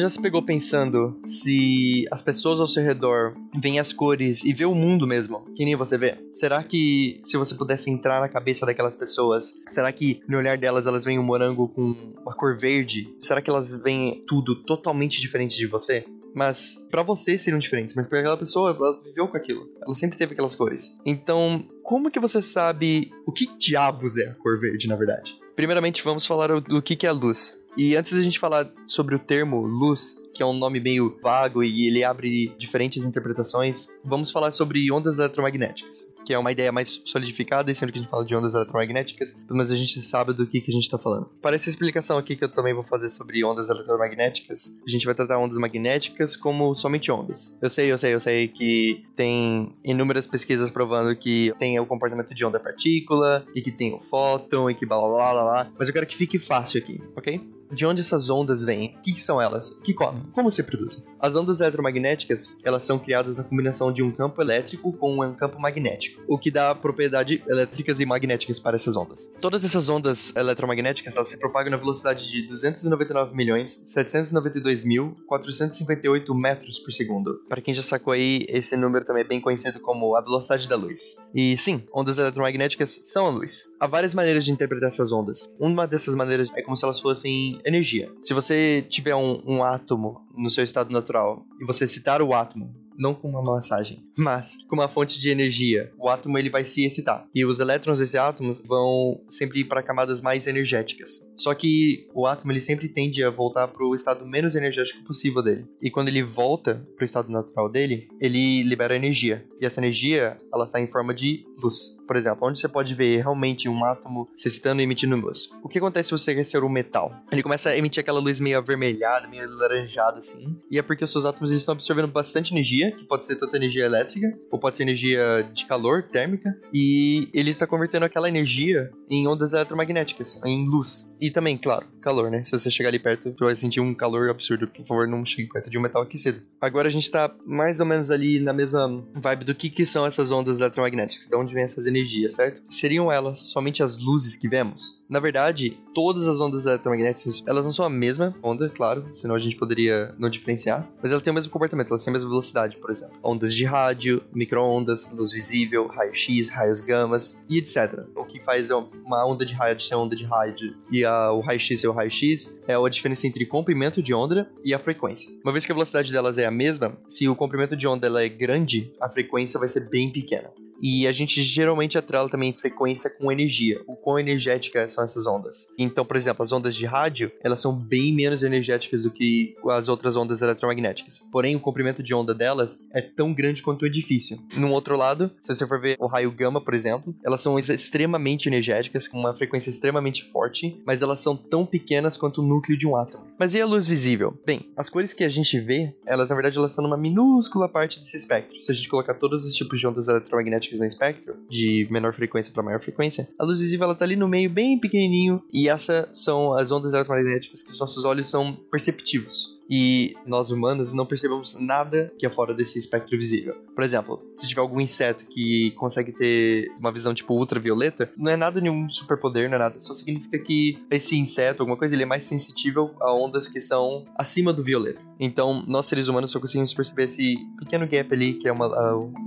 Já 0.02 0.10
se 0.10 0.22
pegou 0.22 0.42
pensando 0.42 1.20
se 1.28 2.06
as 2.12 2.22
pessoas 2.22 2.60
ao 2.60 2.68
seu 2.68 2.84
redor 2.84 3.36
veem 3.60 3.80
as 3.80 3.94
cores 3.94 4.44
e 4.44 4.54
vê 4.54 4.66
o 4.66 4.76
mundo 4.76 5.08
mesmo, 5.08 5.46
que 5.56 5.64
nem 5.64 5.76
você 5.76 5.98
vê? 5.98 6.18
Será 6.32 6.64
que 6.64 7.20
se 7.24 7.38
você 7.38 7.56
pudesse 7.56 7.90
entrar 7.90 8.20
na 8.20 8.30
cabeça 8.30 8.66
daquelas 8.66 8.96
pessoas, 8.96 9.54
será 9.70 9.92
que 9.92 10.22
no 10.28 10.38
olhar 10.38 10.58
delas 10.58 10.88
elas 10.88 11.06
veem 11.06 11.20
um 11.20 11.24
morango 11.24 11.70
com 11.70 12.14
uma 12.22 12.36
cor 12.36 12.58
verde? 12.58 13.16
Será 13.22 13.42
que 13.42 13.50
elas 13.50 13.72
veem 13.82 14.24
tudo 14.28 14.56
totalmente 14.56 15.22
diferente 15.22 15.56
de 15.58 15.68
você? 15.68 16.06
Mas 16.34 16.78
para 16.90 17.04
você 17.04 17.38
seriam 17.38 17.60
diferentes, 17.60 17.94
mas 17.96 18.08
para 18.08 18.20
aquela 18.20 18.38
pessoa, 18.38 18.72
ela 18.72 19.02
viveu 19.04 19.28
com 19.28 19.38
aquilo. 19.38 19.68
Ela 19.82 19.94
sempre 19.94 20.18
teve 20.18 20.34
aquelas 20.34 20.56
cores. 20.56 20.98
Então, 21.06 21.66
como 21.84 22.10
que 22.10 22.20
você 22.20 22.42
sabe 22.42 23.12
o 23.26 23.32
que 23.32 23.48
diabos 23.58 24.18
é 24.18 24.30
a 24.30 24.36
cor 24.36 24.60
verde, 24.60 24.88
na 24.88 24.96
verdade? 24.96 25.36
Primeiramente, 25.56 26.04
vamos 26.04 26.26
falar 26.26 26.60
do 26.62 26.82
que 26.82 27.06
é 27.06 27.10
a 27.10 27.14
luz. 27.14 27.61
E 27.78 27.96
antes 27.96 28.14
da 28.14 28.22
gente 28.22 28.38
falar 28.38 28.70
sobre 28.86 29.16
o 29.16 29.20
termo 29.20 29.62
luz, 29.62 30.22
que 30.34 30.44
é 30.44 30.46
um 30.46 30.54
nome 30.54 30.80
meio 30.80 31.18
vago 31.22 31.64
e 31.64 31.88
ele 31.88 32.04
abre 32.04 32.54
diferentes 32.58 33.06
interpretações, 33.06 33.88
vamos 34.04 34.32
falar 34.32 34.52
sobre 34.52 34.92
ondas 34.92 35.18
eletromagnéticas, 35.18 36.14
que 36.26 36.34
é 36.34 36.38
uma 36.38 36.52
ideia 36.52 36.72
mais 36.72 37.02
solidificada, 37.06 37.72
e 37.72 37.76
sempre 37.76 37.94
que 37.94 38.00
a 38.00 38.02
gente 38.02 38.12
fala 38.12 38.26
de 38.26 38.36
ondas 38.36 38.54
eletromagnéticas, 38.54 39.34
pelo 39.34 39.58
menos 39.58 39.72
a 39.72 39.76
gente 39.76 40.02
sabe 40.02 40.34
do 40.34 40.46
que, 40.46 40.62
que 40.62 40.72
a 40.72 40.74
gente 40.74 40.84
está 40.84 40.98
falando. 40.98 41.30
Para 41.42 41.56
essa 41.56 41.70
explicação 41.70 42.18
aqui 42.18 42.36
que 42.36 42.44
eu 42.44 42.50
também 42.50 42.74
vou 42.74 42.84
fazer 42.84 43.10
sobre 43.10 43.44
ondas 43.44 43.70
eletromagnéticas, 43.70 44.80
a 44.86 44.90
gente 44.90 45.06
vai 45.06 45.16
tratar 45.16 45.38
ondas 45.38 45.58
magnéticas 45.58 46.36
como 46.36 46.76
somente 46.76 47.12
ondas. 47.12 47.58
Eu 47.62 47.70
sei, 47.70 47.92
eu 47.92 47.98
sei, 47.98 48.14
eu 48.14 48.20
sei 48.20 48.48
que 48.48 49.04
tem 49.16 49.74
inúmeras 49.84 50.28
pesquisas 50.28 50.72
provando 50.72 51.16
que 51.16 51.54
tem 51.60 51.80
o 51.80 51.86
comportamento 51.86 52.34
de 52.34 52.46
onda 52.46 52.60
partícula, 52.60 53.46
e 53.56 53.62
que 53.62 53.72
tem 53.72 53.94
o 53.94 54.00
fóton, 54.00 54.70
e 54.70 54.76
que 54.76 54.86
blá 54.86 54.98
blá 54.98 55.34
blá, 55.34 55.44
blá 55.44 55.72
mas 55.78 55.88
eu 55.88 55.94
quero 55.94 56.06
que 56.06 56.16
fique 56.16 56.38
fácil 56.38 56.82
aqui, 56.82 57.02
ok? 57.16 57.42
De 57.72 57.86
onde 57.86 58.02
essas 58.02 58.30
ondas 58.30 58.62
vêm, 58.62 58.96
o 58.98 59.02
que, 59.02 59.14
que, 59.14 59.22
são 59.22 59.42
elas, 59.42 59.80
que 59.84 59.94
comem, 59.94 60.24
como 60.34 60.52
se 60.52 60.64
produzem. 60.64 61.04
As 61.20 61.36
ondas 61.36 61.60
eletromagnéticas, 61.60 62.50
elas 62.64 62.84
são 62.84 63.00
criadas 63.00 63.38
na 63.38 63.44
combinação 63.44 63.92
de 63.92 64.04
um 64.04 64.12
campo 64.12 64.42
elétrico 64.42 64.92
com 64.94 65.24
um 65.24 65.34
campo 65.34 65.60
magnético, 65.60 66.22
o 66.28 66.38
que 66.38 66.52
dá 66.52 66.74
propriedades 66.76 67.42
elétricas 67.48 68.00
e 68.00 68.06
magnéticas 68.06 68.60
para 68.60 68.76
essas 68.76 68.96
ondas. 68.96 69.34
Todas 69.40 69.64
essas 69.64 69.90
ondas 69.90 70.34
eletromagnéticas, 70.36 71.16
elas 71.16 71.30
se 71.30 71.40
propagam 71.40 71.72
na 71.72 71.78
velocidade 71.78 72.30
de 72.30 72.48
299 72.48 73.36
milhões 73.36 73.84
792 73.88 74.84
mil 74.84 75.16
458 75.28 76.34
metros 76.36 76.80
por 76.80 76.92
segundo. 76.92 77.42
Para 77.48 77.62
quem 77.62 77.74
já 77.74 77.84
sacou 77.84 78.14
aí, 78.14 78.46
esse 78.50 78.76
número 78.76 79.06
também 79.06 79.24
é 79.24 79.28
bem 79.28 79.40
conhecido 79.42 79.80
como 79.80 80.16
a 80.16 80.22
velocidade 80.22 80.68
da 80.68 80.76
luz. 80.76 81.18
E 81.34 81.58
sim, 81.58 81.84
ondas 81.94 82.18
eletromagnéticas 82.18 83.02
são 83.06 83.26
a 83.26 83.30
luz. 83.30 83.76
Há 83.80 83.88
várias 83.88 84.14
maneiras 84.14 84.44
de 84.44 84.52
interpretar 84.52 84.90
essas 84.90 85.12
ondas. 85.12 85.56
Uma 85.60 85.88
dessas 85.88 86.16
maneiras 86.16 86.50
é 86.56 86.62
como 86.62 86.76
se 86.76 86.84
elas 86.84 87.00
fossem 87.00 87.61
energia. 87.66 88.10
Se 88.24 88.34
você 88.34 88.86
tiver 88.88 89.16
um, 89.16 89.42
um 89.46 89.64
átomo 89.64 90.22
no 90.36 90.50
seu 90.50 90.64
estado 90.64 90.92
natural 90.92 91.46
e 91.60 91.66
você 91.66 91.88
citar 91.88 92.22
o 92.22 92.34
átomo 92.34 92.74
não 93.02 93.16
com 93.16 93.28
uma 93.28 93.42
massagem, 93.42 94.06
mas 94.16 94.56
com 94.70 94.76
uma 94.76 94.88
fonte 94.88 95.20
de 95.20 95.30
energia. 95.30 95.92
O 95.98 96.08
átomo 96.08 96.38
ele 96.38 96.50
vai 96.50 96.64
se 96.64 96.86
excitar 96.86 97.28
e 97.34 97.44
os 97.44 97.60
elétrons 97.60 97.98
desse 97.98 98.18
átomo 98.18 98.56
vão 98.64 99.20
sempre 99.28 99.62
ir 99.62 99.66
para 99.66 99.82
camadas 99.82 100.22
mais 100.22 100.46
energéticas. 100.46 101.28
Só 101.36 101.54
que 101.56 102.08
o 102.14 102.28
átomo 102.28 102.52
ele 102.52 102.60
sempre 102.60 102.88
tende 102.88 103.24
a 103.24 103.32
voltar 103.32 103.68
para 103.68 103.84
o 103.84 103.96
estado 103.96 104.26
menos 104.26 104.54
energético 104.54 105.04
possível 105.04 105.42
dele. 105.42 105.66
E 105.82 105.90
quando 105.90 106.10
ele 106.10 106.22
volta 106.22 106.86
para 106.96 107.04
o 107.04 107.06
estado 107.06 107.32
natural 107.32 107.68
dele, 107.68 108.08
ele 108.20 108.62
libera 108.64 108.96
energia. 108.96 109.44
E 109.60 109.66
essa 109.66 109.80
energia 109.80 110.38
ela 110.54 110.68
sai 110.68 110.84
em 110.84 110.92
forma 110.92 111.14
de 111.14 111.44
luz. 111.58 111.98
Por 112.08 112.16
exemplo, 112.16 112.48
onde 112.48 112.60
você 112.60 112.68
pode 112.68 112.94
ver 112.94 113.22
realmente 113.22 113.70
um 113.70 113.84
átomo 113.86 114.28
se 114.36 114.48
excitando 114.48 114.82
e 114.82 114.84
emitindo 114.84 115.16
luz. 115.16 115.50
O 115.64 115.70
que 115.70 115.78
acontece 115.78 116.10
se 116.10 116.12
você 116.12 116.34
receber 116.34 116.66
um 116.66 116.70
metal? 116.70 117.14
Ele 117.32 117.44
começa 117.44 117.70
a 117.70 117.78
emitir 117.78 118.02
aquela 118.02 118.20
luz 118.20 118.40
meio 118.40 118.58
avermelhada, 118.58 119.28
meio 119.28 119.50
laranjada 119.56 120.20
assim. 120.20 120.56
E 120.70 120.78
é 120.78 120.82
porque 120.82 121.04
os 121.04 121.12
seus 121.12 121.26
átomos 121.26 121.50
eles 121.50 121.62
estão 121.62 121.74
absorvendo 121.74 122.08
bastante 122.08 122.54
que 122.92 123.06
pode 123.06 123.26
ser 123.26 123.36
tanto 123.36 123.56
energia 123.56 123.86
elétrica, 123.86 124.38
ou 124.50 124.60
pode 124.60 124.78
ser 124.78 124.84
energia 124.84 125.50
de 125.54 125.66
calor, 125.66 126.04
térmica, 126.04 126.56
e 126.74 127.30
ele 127.34 127.50
está 127.50 127.68
convertendo 127.68 128.06
aquela 128.06 128.28
energia 128.28 128.92
em 129.10 129.28
ondas 129.28 129.54
eletromagnéticas, 129.54 130.40
em 130.46 130.68
luz. 130.68 131.16
E 131.20 131.30
também, 131.30 131.58
claro, 131.58 131.86
calor, 132.02 132.32
né? 132.32 132.44
Se 132.44 132.52
você 132.52 132.72
chegar 132.72 132.90
ali 132.90 133.00
perto, 133.00 133.32
você 133.32 133.44
vai 133.44 133.56
sentir 133.56 133.80
um 133.80 133.94
calor 133.94 134.30
absurdo. 134.30 134.68
Por 134.68 134.86
favor, 134.86 135.08
não 135.08 135.26
chegue 135.26 135.50
perto 135.50 135.70
de 135.70 135.78
um 135.78 135.82
metal 135.82 136.02
aquecido. 136.02 136.42
Agora 136.60 136.88
a 136.88 136.92
gente 136.92 137.04
está 137.04 137.34
mais 137.46 137.80
ou 137.80 137.86
menos 137.86 138.12
ali 138.12 138.40
na 138.40 138.54
mesma 138.54 139.04
vibe 139.14 139.46
do 139.46 139.56
que, 139.56 139.70
que 139.70 139.86
são 139.86 140.06
essas 140.06 140.32
ondas 140.32 140.60
eletromagnéticas, 140.60 141.28
de 141.28 141.36
onde 141.36 141.54
vêm 141.54 141.64
essas 141.64 141.88
energias, 141.88 142.34
certo? 142.34 142.62
Seriam 142.70 143.12
elas 143.12 143.52
somente 143.52 143.84
as 143.84 143.98
luzes 143.98 144.36
que 144.36 144.48
vemos? 144.48 145.01
Na 145.12 145.20
verdade, 145.20 145.78
todas 145.94 146.26
as 146.26 146.40
ondas 146.40 146.66
eletromagnéticas, 146.66 147.44
elas 147.46 147.66
não 147.66 147.74
são 147.74 147.84
a 147.84 147.90
mesma 147.90 148.34
onda, 148.42 148.70
claro, 148.70 149.10
senão 149.14 149.36
a 149.36 149.40
gente 149.40 149.58
poderia 149.58 150.16
não 150.18 150.30
diferenciar, 150.30 150.90
mas 151.04 151.12
elas 151.12 151.22
têm 151.22 151.32
o 151.32 151.34
mesmo 151.34 151.52
comportamento, 151.52 151.90
elas 151.90 152.06
têm 152.06 152.12
a 152.12 152.14
mesma 152.14 152.30
velocidade, 152.30 152.78
por 152.78 152.90
exemplo. 152.90 153.18
Ondas 153.22 153.54
de 153.54 153.66
rádio, 153.66 154.24
microondas, 154.34 155.12
luz 155.12 155.34
visível, 155.34 155.86
raio-x, 155.88 156.48
raios 156.48 156.80
gamas 156.80 157.44
e 157.50 157.58
etc. 157.58 158.06
O 158.16 158.24
que 158.24 158.40
faz 158.40 158.72
uma 158.72 159.28
onda 159.28 159.46
de 159.46 159.54
rádio 159.54 159.86
ser 159.86 159.96
onda 159.96 160.16
de 160.16 160.24
rádio 160.24 160.78
e 160.90 161.04
a, 161.04 161.34
o 161.34 161.42
raio-x 161.42 161.82
ser 161.82 161.90
o 161.90 161.92
raio-x 161.92 162.50
é 162.66 162.74
a 162.74 162.90
diferença 162.90 163.28
entre 163.28 163.46
comprimento 163.46 164.02
de 164.02 164.14
onda 164.14 164.50
e 164.64 164.74
a 164.74 164.80
frequência. 164.80 165.30
Uma 165.44 165.52
vez 165.52 165.66
que 165.66 165.74
a 165.74 165.76
velocidade 165.76 166.10
delas 166.10 166.38
é 166.38 166.46
a 166.46 166.52
mesma, 166.52 166.98
se 167.10 167.28
o 167.28 167.36
comprimento 167.36 167.76
de 167.76 167.86
onda 167.86 168.08
ela 168.08 168.24
é 168.24 168.30
grande, 168.30 168.94
a 169.02 169.10
frequência 169.10 169.60
vai 169.60 169.68
ser 169.68 169.90
bem 169.90 170.10
pequena. 170.10 170.50
E 170.82 171.08
a 171.08 171.12
gente 171.12 171.42
geralmente 171.44 171.98
atrela 171.98 172.30
também 172.30 172.52
frequência 172.52 173.10
com 173.10 173.32
energia, 173.32 173.82
o 173.88 173.96
quão 173.96 174.18
energética 174.18 174.90
são 174.90 175.04
essas 175.04 175.28
ondas. 175.28 175.74
Então, 175.78 176.04
por 176.04 176.18
exemplo, 176.18 176.44
as 176.44 176.52
ondas 176.52 176.76
de 176.76 176.86
rádio, 176.86 177.32
elas 177.44 177.62
são 177.62 177.74
bem 177.74 178.14
menos 178.14 178.44
energéticas 178.44 179.04
do 179.04 179.12
que 179.12 179.56
as 179.70 179.90
outras 179.90 180.16
ondas 180.16 180.42
eletromagnéticas. 180.42 181.22
Porém, 181.32 181.56
o 181.56 181.60
comprimento 181.60 182.02
de 182.02 182.14
onda 182.14 182.34
delas 182.34 182.86
é 182.94 183.02
tão 183.02 183.34
grande 183.34 183.62
quanto 183.62 183.84
o 183.84 183.86
edifício. 183.86 184.40
No 184.56 184.72
outro 184.72 184.98
lado, 184.98 185.32
se 185.42 185.54
você 185.54 185.68
for 185.68 185.80
ver 185.80 185.98
o 186.00 186.08
raio 186.08 186.32
gama, 186.32 186.60
por 186.60 186.74
exemplo, 186.74 187.16
elas 187.24 187.42
são 187.42 187.58
extremamente 187.60 188.48
energéticas, 188.48 189.08
com 189.08 189.20
uma 189.20 189.36
frequência 189.36 189.70
extremamente 189.70 190.24
forte, 190.24 190.82
mas 190.86 191.02
elas 191.02 191.20
são 191.20 191.36
tão 191.36 191.66
pequenas 191.66 192.18
quanto 192.18 192.42
o 192.42 192.46
núcleo 192.46 192.78
de 192.78 192.88
um 192.88 192.96
átomo. 192.96 193.26
Mas 193.38 193.54
e 193.54 193.62
a 193.62 193.66
luz 193.66 193.88
visível? 193.88 194.38
Bem, 194.46 194.70
as 194.76 194.90
cores 194.90 195.14
que 195.14 195.24
a 195.24 195.30
gente 195.30 195.60
vê, 195.60 195.96
elas 196.06 196.30
na 196.30 196.36
verdade 196.36 196.58
elas 196.58 196.72
estão 196.72 196.84
numa 196.84 196.98
minúscula 196.98 197.68
parte 197.68 198.00
desse 198.00 198.16
espectro. 198.16 198.60
Se 198.62 198.72
a 198.72 198.76
gente 198.76 198.90
colocar 198.90 199.14
todos 199.16 199.46
os 199.46 199.54
tipos 199.54 199.80
de 199.80 199.88
ondas 199.88 200.08
eletromagnéticas 200.08 200.71
espectro, 200.80 201.36
de 201.50 201.88
menor 201.92 202.14
frequência 202.14 202.54
para 202.54 202.64
maior 202.64 202.82
frequência, 202.82 203.28
a 203.38 203.44
luz 203.44 203.60
visível 203.60 203.86
ela 203.86 203.96
tá 203.96 204.06
ali 204.06 204.16
no 204.16 204.28
meio 204.28 204.50
bem 204.50 204.80
pequenininho 204.80 205.44
e 205.54 205.68
essas 205.68 206.08
são 206.14 206.54
as 206.54 206.72
ondas 206.72 206.94
eletromagnéticas 206.94 207.62
que 207.62 207.72
os 207.72 207.80
nossos 207.80 208.06
olhos 208.06 208.30
são 208.30 208.56
perceptivos 208.72 209.61
e 209.72 210.18
nós 210.26 210.52
humanos 210.52 210.94
não 210.94 211.06
percebemos 211.06 211.58
nada 211.58 212.12
que 212.20 212.26
é 212.26 212.30
fora 212.30 212.54
desse 212.54 212.78
espectro 212.78 213.18
visível. 213.18 213.56
Por 213.74 213.86
exemplo, 213.86 214.22
se 214.36 214.46
tiver 214.46 214.60
algum 214.60 214.82
inseto 214.82 215.26
que 215.26 215.72
consegue 215.72 216.12
ter 216.12 216.70
uma 216.78 216.92
visão 216.92 217.14
tipo 217.14 217.34
ultravioleta, 217.34 218.12
não 218.18 218.30
é 218.30 218.36
nada 218.36 218.60
nenhum 218.60 218.90
superpoder, 218.90 219.50
não 219.50 219.56
é 219.56 219.60
nada. 219.60 219.78
Só 219.80 219.94
significa 219.94 220.38
que 220.38 220.78
esse 220.92 221.18
inseto, 221.18 221.64
alguma 221.64 221.78
coisa, 221.78 221.96
ele 221.96 222.04
é 222.04 222.06
mais 222.06 222.26
sensível 222.26 222.92
a 223.00 223.16
ondas 223.16 223.48
que 223.48 223.62
são 223.62 224.04
acima 224.18 224.52
do 224.52 224.62
violeta. 224.62 225.02
Então, 225.18 225.64
nós 225.66 225.86
seres 225.86 226.10
humanos 226.10 226.32
só 226.32 226.40
conseguimos 226.40 226.74
perceber 226.74 227.06
esse 227.06 227.38
pequeno 227.58 227.88
gap 227.88 228.14
ali, 228.14 228.34
que 228.34 228.50
é 228.50 228.52
uma, 228.52 228.70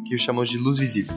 que 0.06 0.18
chamamos 0.18 0.50
de 0.50 0.58
luz 0.58 0.76
visível. 0.76 1.14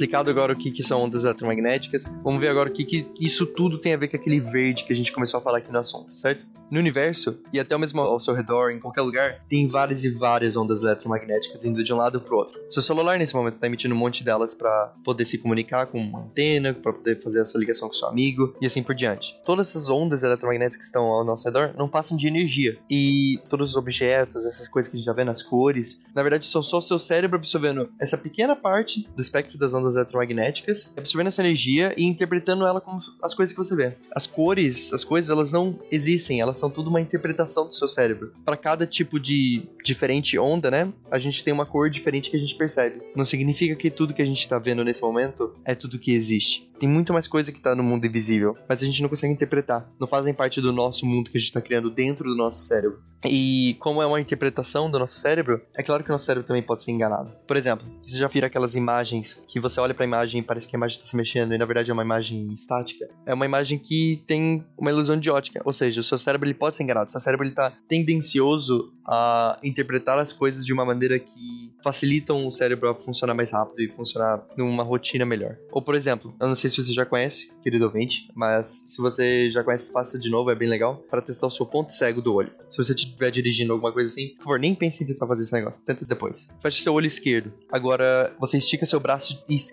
Explicado 0.00 0.30
agora 0.30 0.54
o 0.54 0.56
que, 0.56 0.70
que 0.70 0.82
são 0.82 1.02
ondas 1.02 1.24
eletromagnéticas, 1.24 2.04
vamos 2.24 2.40
ver 2.40 2.48
agora 2.48 2.70
o 2.70 2.72
que, 2.72 2.84
que 2.84 3.06
isso 3.20 3.44
tudo 3.44 3.76
tem 3.76 3.92
a 3.92 3.98
ver 3.98 4.08
com 4.08 4.16
aquele 4.16 4.40
verde 4.40 4.84
que 4.84 4.92
a 4.94 4.96
gente 4.96 5.12
começou 5.12 5.38
a 5.38 5.42
falar 5.42 5.58
aqui 5.58 5.70
no 5.70 5.78
assunto, 5.78 6.18
certo? 6.18 6.46
No 6.70 6.78
universo, 6.78 7.38
e 7.52 7.60
até 7.60 7.76
mesmo 7.76 8.00
ao 8.00 8.18
seu 8.20 8.32
redor, 8.32 8.70
em 8.70 8.78
qualquer 8.78 9.02
lugar, 9.02 9.44
tem 9.48 9.66
várias 9.66 10.04
e 10.04 10.08
várias 10.08 10.56
ondas 10.56 10.82
eletromagnéticas 10.82 11.64
indo 11.64 11.82
de 11.82 11.92
um 11.92 11.96
lado 11.96 12.20
para 12.20 12.32
o 12.32 12.38
outro. 12.38 12.60
Seu 12.70 12.80
celular, 12.80 13.18
nesse 13.18 13.34
momento, 13.34 13.56
está 13.56 13.66
emitindo 13.66 13.94
um 13.94 13.98
monte 13.98 14.24
delas 14.24 14.54
para 14.54 14.94
poder 15.04 15.24
se 15.24 15.36
comunicar 15.36 15.86
com 15.88 15.98
uma 15.98 16.20
antena, 16.20 16.72
para 16.72 16.92
poder 16.92 17.20
fazer 17.20 17.40
essa 17.40 17.58
ligação 17.58 17.88
com 17.88 17.94
seu 17.94 18.08
amigo 18.08 18.54
e 18.60 18.66
assim 18.66 18.82
por 18.82 18.94
diante. 18.94 19.38
Todas 19.44 19.68
essas 19.68 19.90
ondas 19.90 20.22
eletromagnéticas 20.22 20.76
que 20.76 20.84
estão 20.84 21.04
ao 21.06 21.24
nosso 21.24 21.44
redor 21.44 21.74
não 21.76 21.88
passam 21.88 22.16
de 22.16 22.28
energia. 22.28 22.78
E 22.88 23.40
todos 23.50 23.70
os 23.70 23.76
objetos, 23.76 24.46
essas 24.46 24.68
coisas 24.68 24.88
que 24.88 24.96
a 24.96 24.98
gente 24.98 25.06
já 25.06 25.12
vê 25.12 25.24
nas 25.24 25.42
cores, 25.42 26.06
na 26.14 26.22
verdade 26.22 26.46
são 26.46 26.62
só 26.62 26.78
o 26.78 26.82
seu 26.82 26.98
cérebro 26.98 27.36
absorvendo 27.36 27.90
essa 27.98 28.16
pequena 28.16 28.54
parte 28.54 29.08
do 29.14 29.20
espectro 29.20 29.58
das 29.58 29.74
ondas 29.74 29.89
eletromagnéticas, 29.96 30.92
absorvendo 30.96 31.28
essa 31.28 31.42
energia 31.42 31.94
e 31.96 32.04
interpretando 32.04 32.66
ela 32.66 32.80
como 32.80 33.00
as 33.22 33.34
coisas 33.34 33.52
que 33.52 33.58
você 33.58 33.74
vê. 33.74 33.96
As 34.14 34.26
cores, 34.26 34.92
as 34.92 35.04
coisas, 35.04 35.30
elas 35.30 35.52
não 35.52 35.78
existem, 35.90 36.40
elas 36.40 36.58
são 36.58 36.70
tudo 36.70 36.90
uma 36.90 37.00
interpretação 37.00 37.66
do 37.66 37.74
seu 37.74 37.88
cérebro. 37.88 38.32
Para 38.44 38.56
cada 38.56 38.86
tipo 38.86 39.18
de 39.18 39.68
diferente 39.84 40.38
onda, 40.38 40.70
né, 40.70 40.92
a 41.10 41.18
gente 41.18 41.42
tem 41.44 41.52
uma 41.52 41.66
cor 41.66 41.90
diferente 41.90 42.30
que 42.30 42.36
a 42.36 42.40
gente 42.40 42.54
percebe. 42.54 43.00
Não 43.14 43.24
significa 43.24 43.74
que 43.74 43.90
tudo 43.90 44.14
que 44.14 44.22
a 44.22 44.26
gente 44.26 44.40
está 44.40 44.58
vendo 44.58 44.84
nesse 44.84 45.02
momento 45.02 45.54
é 45.64 45.74
tudo 45.74 45.98
que 45.98 46.12
existe. 46.12 46.70
Tem 46.80 46.88
muito 46.88 47.12
mais 47.12 47.28
coisa 47.28 47.52
que 47.52 47.58
está 47.58 47.74
no 47.74 47.82
mundo 47.82 48.06
invisível, 48.06 48.56
mas 48.66 48.82
a 48.82 48.86
gente 48.86 49.02
não 49.02 49.08
consegue 49.10 49.34
interpretar. 49.34 49.86
Não 50.00 50.06
fazem 50.06 50.32
parte 50.32 50.62
do 50.62 50.72
nosso 50.72 51.04
mundo 51.04 51.30
que 51.30 51.36
a 51.36 51.40
gente 51.40 51.50
está 51.50 51.60
criando 51.60 51.90
dentro 51.90 52.30
do 52.30 52.34
nosso 52.34 52.64
cérebro. 52.64 53.00
E 53.24 53.76
como 53.80 54.00
é 54.00 54.06
uma 54.06 54.20
interpretação 54.20 54.90
do 54.90 54.98
nosso 54.98 55.16
cérebro, 55.16 55.60
é 55.74 55.82
claro 55.82 56.02
que 56.02 56.10
o 56.10 56.12
nosso 56.12 56.24
cérebro 56.24 56.46
também 56.46 56.62
pode 56.62 56.82
ser 56.82 56.92
enganado. 56.92 57.30
Por 57.46 57.56
exemplo, 57.56 57.86
você 58.02 58.16
já 58.16 58.28
vira 58.28 58.46
aquelas 58.46 58.74
imagens 58.74 59.42
que 59.46 59.60
você 59.60 59.78
olha 59.80 59.94
para 59.94 60.04
a 60.04 60.06
imagem 60.08 60.40
e 60.40 60.44
parece 60.44 60.66
que 60.68 60.76
a 60.76 60.78
imagem 60.78 60.96
está 60.96 61.08
se 61.08 61.16
mexendo 61.16 61.54
e 61.54 61.58
na 61.58 61.64
verdade 61.64 61.90
é 61.90 61.94
uma 61.94 62.02
imagem 62.02 62.52
estática? 62.54 63.08
É 63.26 63.34
uma 63.34 63.46
imagem 63.46 63.78
que 63.78 64.22
tem 64.26 64.64
uma 64.78 64.90
ilusão 64.90 65.18
de 65.18 65.30
ótica, 65.30 65.60
ou 65.64 65.72
seja, 65.72 66.00
o 66.00 66.04
seu 66.04 66.18
cérebro 66.18 66.46
ele 66.46 66.54
pode 66.54 66.76
ser 66.76 66.82
enganado. 66.82 67.08
O 67.08 67.10
seu 67.10 67.20
cérebro 67.20 67.46
ele 67.46 67.54
tá 67.54 67.72
tendencioso 67.88 68.92
a 69.06 69.58
interpretar 69.62 70.18
as 70.18 70.32
coisas 70.32 70.64
de 70.64 70.72
uma 70.72 70.84
maneira 70.84 71.18
que 71.18 71.72
facilitam 71.82 72.46
o 72.46 72.52
cérebro 72.52 72.88
a 72.88 72.94
funcionar 72.94 73.34
mais 73.34 73.50
rápido 73.50 73.80
e 73.80 73.88
funcionar 73.88 74.44
numa 74.56 74.82
rotina 74.82 75.24
melhor. 75.24 75.56
Ou, 75.72 75.82
por 75.82 75.94
exemplo, 75.94 76.34
eu 76.40 76.48
não 76.48 76.54
sei 76.54 76.68
se 76.70 76.76
você 76.76 76.92
já 76.92 77.04
conhece, 77.04 77.50
querido 77.62 77.86
ouvinte, 77.86 78.28
mas 78.34 78.84
se 78.88 79.00
você 79.00 79.50
já 79.50 79.64
conhece, 79.64 79.90
faça 79.90 80.18
de 80.18 80.30
novo, 80.30 80.50
é 80.50 80.54
bem 80.54 80.68
legal, 80.68 80.96
para 81.10 81.22
testar 81.22 81.46
o 81.46 81.50
seu 81.50 81.66
ponto 81.66 81.92
cego 81.92 82.20
do 82.20 82.34
olho. 82.34 82.52
Se 82.68 82.78
você 82.78 82.92
estiver 82.92 83.30
dirigindo 83.30 83.72
alguma 83.72 83.92
coisa 83.92 84.06
assim, 84.06 84.34
por 84.36 84.44
favor, 84.44 84.58
nem 84.60 84.74
pense 84.74 85.02
em 85.02 85.06
tentar 85.06 85.26
fazer 85.26 85.42
esse 85.42 85.52
negócio, 85.52 85.82
tenta 85.84 86.04
depois. 86.04 86.48
Feche 86.60 86.82
seu 86.82 86.92
olho 86.92 87.06
esquerdo. 87.06 87.52
Agora, 87.72 88.34
você 88.38 88.58
estica 88.58 88.84
seu 88.84 89.00
braço 89.00 89.42
esquerdo 89.48 89.69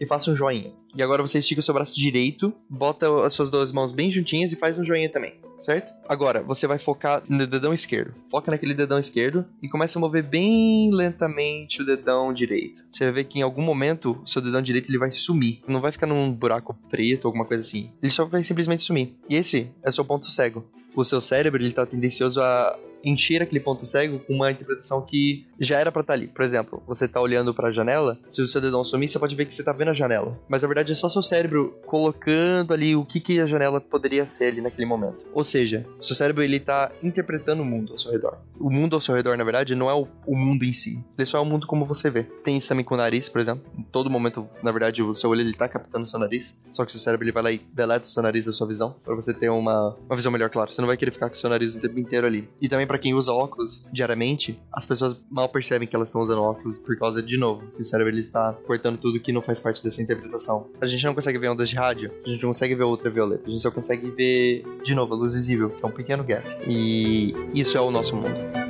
e 0.00 0.06
faça 0.06 0.30
um 0.30 0.36
joinha. 0.36 0.72
E 0.96 1.02
agora 1.02 1.22
você 1.22 1.38
estica 1.38 1.58
o 1.58 1.62
seu 1.62 1.74
braço 1.74 1.94
direito, 1.96 2.54
bota 2.70 3.26
as 3.26 3.32
suas 3.32 3.50
duas 3.50 3.72
mãos 3.72 3.90
bem 3.90 4.10
juntinhas 4.10 4.52
e 4.52 4.56
faz 4.56 4.78
um 4.78 4.84
joinha 4.84 5.08
também, 5.08 5.34
certo? 5.58 5.92
Agora, 6.08 6.40
você 6.40 6.68
vai 6.68 6.78
focar 6.78 7.20
no 7.28 7.46
dedão 7.48 7.74
esquerdo. 7.74 8.14
Foca 8.30 8.52
naquele 8.52 8.74
dedão 8.74 8.98
esquerdo 8.98 9.44
e 9.60 9.68
começa 9.68 9.98
a 9.98 10.00
mover 10.00 10.22
bem 10.22 10.90
lentamente 10.92 11.82
o 11.82 11.84
dedão 11.84 12.32
direito. 12.32 12.84
Você 12.92 13.04
vai 13.04 13.12
ver 13.12 13.24
que 13.24 13.40
em 13.40 13.42
algum 13.42 13.62
momento 13.62 14.20
o 14.22 14.28
seu 14.28 14.40
dedão 14.40 14.62
direito 14.62 14.88
ele 14.88 14.98
vai 14.98 15.10
sumir. 15.10 15.62
Não 15.66 15.80
vai 15.80 15.90
ficar 15.90 16.06
num 16.06 16.32
buraco 16.32 16.78
preto 16.88 17.24
ou 17.24 17.28
alguma 17.30 17.44
coisa 17.44 17.60
assim. 17.60 17.90
Ele 18.00 18.12
só 18.12 18.24
vai 18.24 18.44
simplesmente 18.44 18.82
sumir. 18.82 19.16
E 19.28 19.34
esse 19.34 19.72
é 19.82 19.88
o 19.88 19.92
seu 19.92 20.04
ponto 20.04 20.30
cego. 20.30 20.64
O 20.94 21.04
seu 21.04 21.20
cérebro 21.20 21.60
ele 21.60 21.72
tá 21.72 21.84
tendencioso 21.84 22.40
a 22.40 22.78
encher 23.04 23.42
aquele 23.42 23.60
ponto 23.60 23.86
cego 23.86 24.18
com 24.18 24.34
uma 24.34 24.50
interpretação 24.50 25.02
que 25.02 25.46
já 25.58 25.78
era 25.78 25.92
para 25.92 26.00
estar 26.00 26.14
tá 26.14 26.18
ali. 26.18 26.26
Por 26.26 26.42
exemplo, 26.42 26.82
você 26.86 27.06
tá 27.06 27.20
olhando 27.20 27.54
para 27.54 27.68
a 27.68 27.72
janela, 27.72 28.18
se 28.28 28.42
o 28.42 28.46
seu 28.46 28.60
dedão 28.60 28.82
sumir, 28.82 29.08
você 29.08 29.18
pode 29.18 29.34
ver 29.34 29.46
que 29.46 29.54
você 29.54 29.62
tá 29.62 29.72
vendo 29.72 29.90
a 29.90 29.94
janela. 29.94 30.38
Mas 30.48 30.62
na 30.62 30.68
verdade 30.68 30.92
é 30.92 30.94
só 30.94 31.08
seu 31.08 31.22
cérebro 31.22 31.78
colocando 31.86 32.72
ali 32.72 32.96
o 32.96 33.04
que, 33.04 33.20
que 33.20 33.40
a 33.40 33.46
janela 33.46 33.80
poderia 33.80 34.26
ser 34.26 34.46
ali 34.46 34.60
naquele 34.60 34.86
momento. 34.86 35.26
Ou 35.32 35.44
seja, 35.44 35.86
seu 36.00 36.14
cérebro 36.14 36.42
ele 36.42 36.60
tá 36.60 36.90
interpretando 37.02 37.62
o 37.62 37.64
mundo 37.64 37.92
ao 37.92 37.98
seu 37.98 38.12
redor. 38.12 38.38
O 38.58 38.70
mundo 38.70 38.94
ao 38.94 39.00
seu 39.00 39.14
redor, 39.14 39.36
na 39.36 39.44
verdade, 39.44 39.74
não 39.74 39.90
é 39.90 39.94
o, 39.94 40.06
o 40.26 40.36
mundo 40.36 40.64
em 40.64 40.72
si. 40.72 41.04
Ele 41.16 41.26
só 41.26 41.38
é 41.38 41.40
o 41.40 41.44
mundo 41.44 41.66
como 41.66 41.84
você 41.84 42.10
vê. 42.10 42.22
Tem 42.22 42.56
isso 42.56 42.68
também 42.68 42.84
com 42.84 42.94
o 42.94 42.98
nariz, 42.98 43.28
por 43.28 43.40
exemplo. 43.40 43.64
Em 43.78 43.82
todo 43.82 44.10
momento, 44.10 44.48
na 44.62 44.72
verdade, 44.72 45.02
o 45.02 45.14
seu 45.14 45.30
olho 45.30 45.40
ele 45.40 45.54
tá 45.54 45.68
captando 45.68 46.04
o 46.04 46.06
seu 46.06 46.18
nariz. 46.18 46.64
Só 46.72 46.84
que 46.84 46.92
seu 46.92 47.00
cérebro 47.00 47.24
ele 47.24 47.32
vai 47.32 47.42
lá 47.42 47.52
e 47.52 47.60
deleta 47.72 48.06
o 48.06 48.10
seu 48.10 48.22
nariz 48.22 48.46
da 48.46 48.52
sua 48.52 48.66
visão. 48.66 48.94
para 49.04 49.14
você 49.14 49.32
ter 49.32 49.48
uma, 49.48 49.96
uma 50.06 50.16
visão 50.16 50.32
melhor, 50.32 50.50
claro. 50.50 50.72
Você 50.72 50.80
não 50.80 50.88
vai 50.88 50.96
querer 50.96 51.10
ficar 51.10 51.28
com 51.28 51.34
o 51.34 51.38
seu 51.38 51.50
nariz 51.50 51.74
o 51.74 51.80
tempo 51.80 51.98
inteiro 51.98 52.26
ali. 52.26 52.48
E 52.60 52.68
também 52.68 52.86
para 52.94 53.00
quem 53.00 53.12
usa 53.12 53.32
óculos 53.32 53.88
diariamente, 53.92 54.56
as 54.72 54.86
pessoas 54.86 55.20
mal 55.28 55.48
percebem 55.48 55.88
que 55.88 55.96
elas 55.96 56.10
estão 56.10 56.20
usando 56.20 56.40
óculos 56.40 56.78
por 56.78 56.96
causa, 56.96 57.20
de 57.20 57.36
novo, 57.36 57.66
que 57.74 57.82
o 57.82 57.84
cérebro 57.84 58.12
ele 58.12 58.20
está 58.20 58.52
cortando 58.64 58.96
tudo 58.98 59.18
que 59.18 59.32
não 59.32 59.42
faz 59.42 59.58
parte 59.58 59.82
dessa 59.82 60.00
interpretação. 60.00 60.68
A 60.80 60.86
gente 60.86 61.04
não 61.04 61.12
consegue 61.12 61.36
ver 61.36 61.48
ondas 61.48 61.68
de 61.68 61.74
rádio, 61.74 62.12
a 62.24 62.28
gente 62.28 62.40
não 62.40 62.50
consegue 62.50 62.76
ver 62.76 62.84
ultravioleta, 62.84 63.48
a 63.48 63.50
gente 63.50 63.60
só 63.60 63.70
consegue 63.72 64.10
ver, 64.12 64.62
de 64.84 64.94
novo, 64.94 65.12
a 65.12 65.16
luz 65.16 65.34
visível, 65.34 65.70
que 65.70 65.84
é 65.84 65.88
um 65.88 65.90
pequeno 65.90 66.22
gap. 66.22 66.46
E 66.68 67.34
isso 67.52 67.76
é 67.76 67.80
o 67.80 67.90
nosso 67.90 68.14
mundo. 68.14 68.63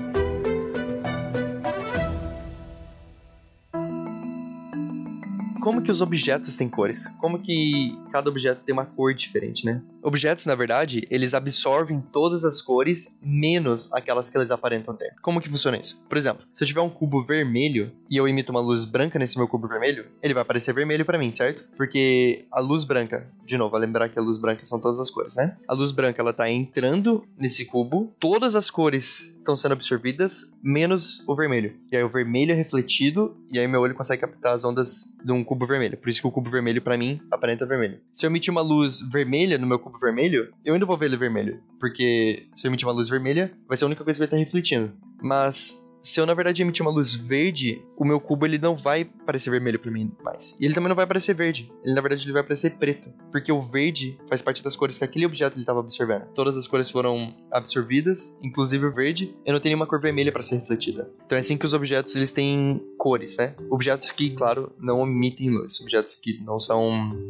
Que 5.84 5.90
os 5.90 6.00
objetos 6.00 6.56
têm 6.56 6.68
cores? 6.68 7.08
Como 7.20 7.38
que 7.38 7.96
cada 8.10 8.28
objeto 8.28 8.64
tem 8.64 8.72
uma 8.72 8.86
cor 8.86 9.14
diferente, 9.14 9.64
né? 9.64 9.82
Objetos, 10.02 10.46
na 10.46 10.54
verdade, 10.54 11.06
eles 11.10 11.34
absorvem 11.34 12.00
todas 12.12 12.44
as 12.44 12.60
cores, 12.60 13.18
menos 13.22 13.92
aquelas 13.92 14.28
que 14.28 14.36
eles 14.36 14.50
aparentam 14.50 14.94
ter. 14.94 15.14
Como 15.22 15.40
que 15.40 15.48
funciona 15.48 15.78
isso? 15.78 16.00
Por 16.08 16.18
exemplo, 16.18 16.46
se 16.52 16.64
eu 16.64 16.68
tiver 16.68 16.80
um 16.80 16.90
cubo 16.90 17.24
vermelho 17.24 17.92
e 18.10 18.16
eu 18.16 18.26
emito 18.26 18.50
uma 18.50 18.60
luz 18.60 18.84
branca 18.84 19.18
nesse 19.18 19.38
meu 19.38 19.46
cubo 19.46 19.68
vermelho, 19.68 20.06
ele 20.22 20.34
vai 20.34 20.42
aparecer 20.42 20.74
vermelho 20.74 21.04
para 21.04 21.18
mim, 21.18 21.30
certo? 21.30 21.64
Porque 21.76 22.44
a 22.50 22.60
luz 22.60 22.84
branca, 22.84 23.26
de 23.44 23.56
novo, 23.56 23.76
lembrar 23.76 24.08
que 24.08 24.18
a 24.18 24.22
luz 24.22 24.36
branca 24.36 24.64
são 24.64 24.80
todas 24.80 24.98
as 24.98 25.10
cores, 25.10 25.36
né? 25.36 25.56
A 25.68 25.74
luz 25.74 25.92
branca, 25.92 26.20
ela 26.20 26.32
tá 26.32 26.50
entrando 26.50 27.24
nesse 27.38 27.64
cubo, 27.64 28.12
todas 28.18 28.54
as 28.54 28.70
cores 28.70 29.34
estão 29.38 29.56
sendo 29.56 29.72
absorvidas, 29.72 30.54
menos 30.62 31.26
o 31.28 31.34
vermelho. 31.34 31.76
E 31.92 31.96
aí 31.96 32.02
o 32.02 32.08
vermelho 32.08 32.52
é 32.52 32.54
refletido, 32.54 33.36
e 33.50 33.58
aí 33.58 33.68
meu 33.68 33.80
olho 33.80 33.94
consegue 33.94 34.22
captar 34.22 34.54
as 34.54 34.64
ondas 34.64 35.14
de 35.22 35.32
um 35.32 35.44
cubo 35.44 35.66
vermelho. 35.66 35.73
Por 35.96 36.08
isso 36.08 36.20
que 36.20 36.26
o 36.26 36.30
cubo 36.30 36.50
vermelho, 36.50 36.82
para 36.82 36.96
mim, 36.96 37.20
aparenta 37.30 37.66
vermelho. 37.66 38.00
Se 38.12 38.26
eu 38.26 38.30
emitir 38.30 38.50
uma 38.50 38.62
luz 38.62 39.00
vermelha 39.00 39.58
no 39.58 39.66
meu 39.66 39.78
cubo 39.78 39.98
vermelho, 39.98 40.52
eu 40.64 40.74
ainda 40.74 40.86
vou 40.86 40.96
ver 40.96 41.06
ele 41.06 41.16
vermelho. 41.16 41.60
Porque 41.78 42.46
se 42.54 42.66
eu 42.66 42.70
emitir 42.70 42.86
uma 42.86 42.94
luz 42.94 43.08
vermelha, 43.08 43.52
vai 43.68 43.76
ser 43.76 43.84
a 43.84 43.86
única 43.86 44.04
coisa 44.04 44.16
que 44.16 44.20
vai 44.20 44.26
estar 44.26 44.36
refletindo. 44.36 44.92
Mas 45.22 45.82
se 46.04 46.20
eu 46.20 46.26
na 46.26 46.34
verdade 46.34 46.60
emitir 46.60 46.82
uma 46.82 46.92
luz 46.92 47.14
verde, 47.14 47.82
o 47.96 48.04
meu 48.04 48.20
cubo 48.20 48.44
ele 48.44 48.58
não 48.58 48.76
vai 48.76 49.06
parecer 49.06 49.50
vermelho 49.50 49.78
para 49.78 49.90
mim 49.90 50.12
mais. 50.22 50.54
E 50.60 50.66
ele 50.66 50.74
também 50.74 50.90
não 50.90 50.94
vai 50.94 51.06
parecer 51.06 51.34
verde. 51.34 51.72
Ele 51.82 51.94
na 51.94 52.02
verdade 52.02 52.26
ele 52.26 52.32
vai 52.32 52.42
parecer 52.42 52.76
preto, 52.76 53.08
porque 53.32 53.50
o 53.50 53.62
verde 53.62 54.18
faz 54.28 54.42
parte 54.42 54.62
das 54.62 54.76
cores 54.76 54.98
que 54.98 55.04
aquele 55.04 55.24
objeto 55.24 55.54
ele 55.54 55.62
estava 55.62 55.80
absorvendo. 55.80 56.26
Todas 56.34 56.58
as 56.58 56.66
cores 56.66 56.90
foram 56.90 57.34
absorvidas, 57.50 58.38
inclusive 58.42 58.84
o 58.84 58.92
verde. 58.92 59.34
Eu 59.46 59.54
não 59.54 59.60
tenho 59.60 59.70
nenhuma 59.70 59.86
cor 59.86 59.98
vermelha 59.98 60.30
para 60.30 60.42
ser 60.42 60.56
refletida. 60.56 61.10
Então 61.24 61.38
é 61.38 61.40
assim 61.40 61.56
que 61.56 61.64
os 61.64 61.72
objetos 61.72 62.14
eles 62.14 62.30
têm 62.30 62.82
cores, 62.98 63.38
né? 63.38 63.54
Objetos 63.70 64.12
que, 64.12 64.28
claro, 64.30 64.72
não 64.78 65.06
emitem 65.06 65.48
luz, 65.48 65.80
objetos 65.80 66.16
que 66.16 66.38
não 66.44 66.60
são 66.60 66.86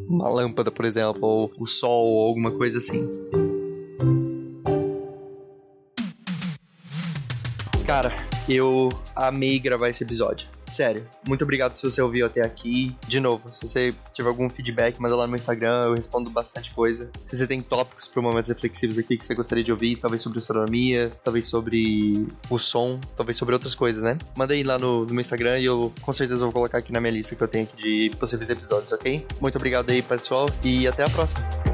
uma 0.08 0.28
lâmpada, 0.28 0.72
por 0.72 0.84
exemplo, 0.84 1.22
ou 1.22 1.52
o 1.60 1.66
sol 1.66 2.06
ou 2.06 2.26
alguma 2.26 2.50
coisa 2.50 2.78
assim. 2.78 3.08
Cara, 7.86 8.33
eu 8.48 8.88
amei 9.14 9.58
gravar 9.58 9.88
esse 9.88 10.02
episódio. 10.02 10.48
Sério, 10.66 11.06
muito 11.26 11.44
obrigado 11.44 11.76
se 11.76 11.82
você 11.82 12.00
ouviu 12.00 12.26
até 12.26 12.40
aqui. 12.40 12.96
De 13.06 13.20
novo, 13.20 13.52
se 13.52 13.60
você 13.66 13.94
tiver 14.12 14.28
algum 14.28 14.48
feedback, 14.48 14.98
manda 14.98 15.14
lá 15.14 15.26
no 15.26 15.36
Instagram, 15.36 15.86
eu 15.86 15.94
respondo 15.94 16.30
bastante 16.30 16.72
coisa. 16.72 17.10
Se 17.26 17.36
você 17.36 17.46
tem 17.46 17.60
tópicos 17.60 18.08
para 18.08 18.22
momentos 18.22 18.48
reflexivos 18.48 18.98
aqui 18.98 19.16
que 19.16 19.24
você 19.24 19.34
gostaria 19.34 19.62
de 19.62 19.70
ouvir, 19.70 19.96
talvez 19.96 20.22
sobre 20.22 20.38
astronomia, 20.38 21.12
talvez 21.22 21.46
sobre 21.46 22.26
o 22.48 22.58
som, 22.58 22.98
talvez 23.16 23.36
sobre 23.36 23.54
outras 23.54 23.74
coisas, 23.74 24.02
né? 24.02 24.16
Manda 24.36 24.54
aí 24.54 24.62
lá 24.62 24.78
no, 24.78 25.04
no 25.04 25.12
meu 25.12 25.20
Instagram 25.20 25.58
e 25.58 25.66
eu 25.66 25.92
com 26.00 26.12
certeza 26.12 26.44
vou 26.44 26.52
colocar 26.52 26.78
aqui 26.78 26.92
na 26.92 27.00
minha 27.00 27.12
lista 27.12 27.34
que 27.34 27.42
eu 27.42 27.48
tenho 27.48 27.64
aqui 27.64 28.10
de 28.10 28.16
possíveis 28.16 28.48
episódios, 28.48 28.92
ok? 28.92 29.26
Muito 29.40 29.56
obrigado 29.56 29.90
aí, 29.90 30.02
pessoal, 30.02 30.46
e 30.62 30.88
até 30.88 31.04
a 31.04 31.10
próxima. 31.10 31.73